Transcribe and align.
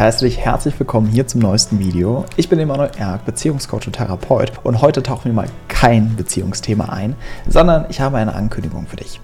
heiße 0.00 0.24
dich 0.24 0.38
herzlich 0.38 0.78
willkommen 0.80 1.08
hier 1.08 1.26
zum 1.26 1.42
neuesten 1.42 1.78
Video. 1.78 2.24
Ich 2.36 2.48
bin 2.48 2.58
Emanuel 2.58 2.90
Erk, 2.96 3.26
Beziehungscoach 3.26 3.86
und 3.86 3.92
Therapeut 3.92 4.52
und 4.62 4.80
heute 4.80 5.02
tauchen 5.02 5.26
wir 5.26 5.34
mal 5.34 5.48
kein 5.68 6.16
Beziehungsthema 6.16 6.86
ein, 6.86 7.16
sondern 7.46 7.84
ich 7.90 8.00
habe 8.00 8.16
eine 8.16 8.34
Ankündigung 8.34 8.86
für 8.86 8.96
dich. 8.96 9.20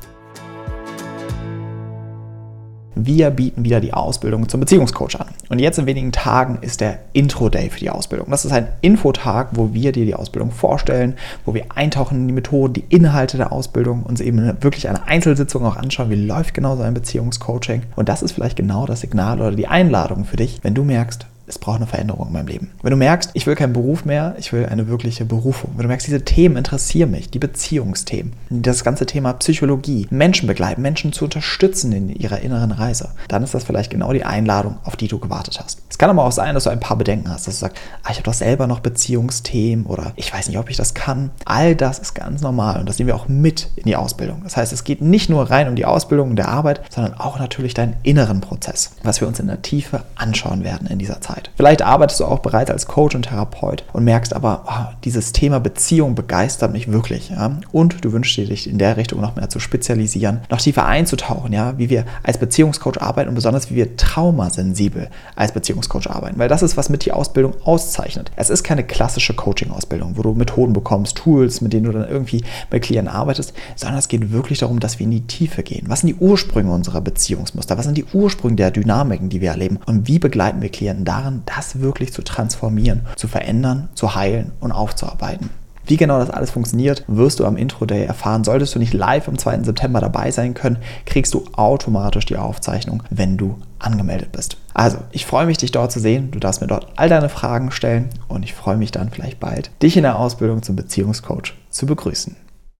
Wir 2.98 3.28
bieten 3.28 3.62
wieder 3.62 3.80
die 3.80 3.92
Ausbildung 3.92 4.48
zum 4.48 4.60
Beziehungscoach 4.60 5.20
an. 5.20 5.28
Und 5.50 5.58
jetzt 5.58 5.78
in 5.78 5.84
wenigen 5.84 6.12
Tagen 6.12 6.58
ist 6.62 6.80
der 6.80 6.98
Intro-Day 7.12 7.68
für 7.68 7.78
die 7.78 7.90
Ausbildung. 7.90 8.30
Das 8.30 8.46
ist 8.46 8.52
ein 8.52 8.68
Infotag, 8.80 9.50
wo 9.52 9.74
wir 9.74 9.92
dir 9.92 10.06
die 10.06 10.14
Ausbildung 10.14 10.50
vorstellen, 10.50 11.14
wo 11.44 11.52
wir 11.52 11.66
eintauchen 11.74 12.20
in 12.22 12.28
die 12.28 12.32
Methoden, 12.32 12.72
die 12.72 12.84
Inhalte 12.88 13.36
der 13.36 13.52
Ausbildung, 13.52 14.02
uns 14.02 14.22
eben 14.22 14.62
wirklich 14.62 14.88
eine 14.88 15.06
Einzelsitzung 15.06 15.66
auch 15.66 15.76
anschauen, 15.76 16.08
wie 16.08 16.14
läuft 16.14 16.54
genau 16.54 16.74
so 16.74 16.84
ein 16.84 16.94
Beziehungscoaching. 16.94 17.82
Und 17.96 18.08
das 18.08 18.22
ist 18.22 18.32
vielleicht 18.32 18.56
genau 18.56 18.86
das 18.86 19.02
Signal 19.02 19.42
oder 19.42 19.52
die 19.52 19.68
Einladung 19.68 20.24
für 20.24 20.36
dich, 20.36 20.60
wenn 20.62 20.72
du 20.72 20.82
merkst, 20.82 21.26
es 21.46 21.58
braucht 21.58 21.76
eine 21.76 21.86
Veränderung 21.86 22.26
in 22.26 22.32
meinem 22.32 22.48
Leben. 22.48 22.70
Wenn 22.82 22.90
du 22.90 22.96
merkst, 22.96 23.30
ich 23.34 23.46
will 23.46 23.54
keinen 23.54 23.72
Beruf 23.72 24.04
mehr, 24.04 24.34
ich 24.38 24.52
will 24.52 24.66
eine 24.66 24.88
wirkliche 24.88 25.24
Berufung. 25.24 25.72
Wenn 25.76 25.82
du 25.82 25.88
merkst, 25.88 26.06
diese 26.06 26.24
Themen 26.24 26.56
interessieren 26.56 27.10
mich, 27.10 27.30
die 27.30 27.38
Beziehungsthemen, 27.38 28.32
das 28.50 28.84
ganze 28.84 29.06
Thema 29.06 29.32
Psychologie, 29.34 30.06
Menschen 30.10 30.46
begleiten, 30.46 30.82
Menschen 30.82 31.12
zu 31.12 31.24
unterstützen 31.24 31.92
in 31.92 32.08
ihrer 32.08 32.40
inneren 32.40 32.72
Reise, 32.72 33.10
dann 33.28 33.42
ist 33.42 33.54
das 33.54 33.64
vielleicht 33.64 33.90
genau 33.90 34.12
die 34.12 34.24
Einladung, 34.24 34.78
auf 34.84 34.96
die 34.96 35.08
du 35.08 35.18
gewartet 35.18 35.60
hast. 35.62 35.80
Es 35.96 35.98
kann 35.98 36.10
aber 36.10 36.24
auch 36.24 36.32
sein, 36.32 36.52
dass 36.52 36.64
du 36.64 36.70
ein 36.70 36.78
paar 36.78 36.98
Bedenken 36.98 37.30
hast, 37.30 37.46
dass 37.46 37.54
du 37.54 37.60
sagst, 37.60 37.78
ah, 38.02 38.10
ich 38.10 38.16
habe 38.18 38.24
doch 38.24 38.34
selber 38.34 38.66
noch 38.66 38.80
Beziehungsthemen 38.80 39.86
oder 39.86 40.12
ich 40.16 40.30
weiß 40.30 40.46
nicht, 40.46 40.58
ob 40.58 40.68
ich 40.68 40.76
das 40.76 40.92
kann. 40.92 41.30
All 41.46 41.74
das 41.74 41.98
ist 41.98 42.12
ganz 42.12 42.42
normal 42.42 42.80
und 42.80 42.86
das 42.86 42.98
nehmen 42.98 43.08
wir 43.08 43.16
auch 43.16 43.28
mit 43.28 43.70
in 43.76 43.84
die 43.84 43.96
Ausbildung. 43.96 44.42
Das 44.44 44.58
heißt, 44.58 44.74
es 44.74 44.84
geht 44.84 45.00
nicht 45.00 45.30
nur 45.30 45.50
rein 45.50 45.68
um 45.68 45.74
die 45.74 45.86
Ausbildung 45.86 46.28
und 46.28 46.36
der 46.36 46.48
Arbeit, 46.48 46.82
sondern 46.94 47.14
auch 47.14 47.38
natürlich 47.38 47.72
deinen 47.72 47.96
inneren 48.02 48.42
Prozess, 48.42 48.90
was 49.04 49.22
wir 49.22 49.26
uns 49.26 49.40
in 49.40 49.46
der 49.46 49.62
Tiefe 49.62 50.02
anschauen 50.16 50.64
werden 50.64 50.86
in 50.86 50.98
dieser 50.98 51.22
Zeit. 51.22 51.50
Vielleicht 51.56 51.80
arbeitest 51.80 52.20
du 52.20 52.26
auch 52.26 52.40
bereits 52.40 52.70
als 52.70 52.84
Coach 52.84 53.14
und 53.14 53.22
Therapeut 53.22 53.84
und 53.94 54.04
merkst 54.04 54.36
aber, 54.36 54.64
oh, 54.66 54.94
dieses 55.02 55.32
Thema 55.32 55.60
Beziehung 55.60 56.14
begeistert 56.14 56.74
mich 56.74 56.92
wirklich. 56.92 57.30
Ja? 57.30 57.52
Und 57.72 58.04
du 58.04 58.12
wünschst 58.12 58.36
dir, 58.36 58.44
dich 58.44 58.68
in 58.68 58.76
der 58.76 58.98
Richtung 58.98 59.22
noch 59.22 59.34
mehr 59.34 59.48
zu 59.48 59.60
spezialisieren, 59.60 60.42
noch 60.50 60.60
tiefer 60.60 60.84
einzutauchen, 60.84 61.54
ja? 61.54 61.78
wie 61.78 61.88
wir 61.88 62.04
als 62.22 62.36
Beziehungscoach 62.36 63.00
arbeiten 63.00 63.30
und 63.30 63.34
besonders 63.34 63.70
wie 63.70 63.76
wir 63.76 63.96
traumasensibel 63.96 65.08
als 65.36 65.52
Beziehungscoach 65.52 65.85
arbeiten. 66.08 66.38
Weil 66.38 66.48
das 66.48 66.62
ist, 66.62 66.76
was 66.76 66.88
mit 66.88 67.04
die 67.04 67.12
Ausbildung 67.12 67.54
auszeichnet. 67.64 68.30
Es 68.36 68.50
ist 68.50 68.62
keine 68.62 68.84
klassische 68.84 69.34
Coaching-Ausbildung, 69.34 70.16
wo 70.16 70.22
du 70.22 70.34
Methoden 70.34 70.72
bekommst, 70.72 71.16
Tools, 71.16 71.60
mit 71.60 71.72
denen 71.72 71.84
du 71.84 71.92
dann 71.92 72.08
irgendwie 72.08 72.44
mit 72.70 72.82
Klienten 72.82 73.12
arbeitest, 73.12 73.54
sondern 73.74 73.98
es 73.98 74.08
geht 74.08 74.32
wirklich 74.32 74.58
darum, 74.58 74.80
dass 74.80 74.98
wir 74.98 75.04
in 75.04 75.10
die 75.10 75.26
Tiefe 75.26 75.62
gehen. 75.62 75.86
Was 75.88 76.00
sind 76.00 76.08
die 76.08 76.16
Ursprünge 76.16 76.72
unserer 76.72 77.00
Beziehungsmuster? 77.00 77.78
Was 77.78 77.86
sind 77.86 77.96
die 77.96 78.06
Ursprünge 78.12 78.56
der 78.56 78.70
Dynamiken, 78.70 79.28
die 79.28 79.40
wir 79.40 79.50
erleben? 79.50 79.78
Und 79.86 80.06
wie 80.06 80.18
begleiten 80.18 80.60
wir 80.60 80.68
Klienten 80.68 81.04
darin? 81.04 81.42
das 81.46 81.80
wirklich 81.80 82.12
zu 82.12 82.22
transformieren, 82.22 83.02
zu 83.16 83.28
verändern, 83.28 83.88
zu 83.94 84.14
heilen 84.14 84.52
und 84.60 84.72
aufzuarbeiten. 84.72 85.50
Wie 85.86 85.96
genau 85.96 86.18
das 86.18 86.30
alles 86.30 86.50
funktioniert, 86.50 87.04
wirst 87.06 87.38
du 87.38 87.46
am 87.46 87.56
Intro-Day 87.56 88.04
erfahren. 88.04 88.42
Solltest 88.42 88.74
du 88.74 88.80
nicht 88.80 88.92
live 88.92 89.28
am 89.28 89.38
2. 89.38 89.62
September 89.62 90.00
dabei 90.00 90.32
sein 90.32 90.52
können, 90.54 90.78
kriegst 91.04 91.32
du 91.32 91.44
automatisch 91.52 92.26
die 92.26 92.36
Aufzeichnung, 92.36 93.04
wenn 93.10 93.36
du 93.36 93.56
angemeldet 93.78 94.32
bist. 94.32 94.56
Also, 94.74 94.98
ich 95.12 95.26
freue 95.26 95.46
mich, 95.46 95.58
dich 95.58 95.70
dort 95.70 95.92
zu 95.92 96.00
sehen. 96.00 96.30
Du 96.32 96.40
darfst 96.40 96.60
mir 96.60 96.66
dort 96.66 96.88
all 96.96 97.08
deine 97.08 97.28
Fragen 97.28 97.70
stellen 97.70 98.10
und 98.26 98.42
ich 98.42 98.52
freue 98.52 98.76
mich 98.76 98.90
dann 98.90 99.10
vielleicht 99.10 99.38
bald, 99.38 99.70
dich 99.80 99.96
in 99.96 100.02
der 100.02 100.18
Ausbildung 100.18 100.62
zum 100.62 100.74
Beziehungscoach 100.74 101.54
zu 101.70 101.86
begrüßen. 101.86 102.36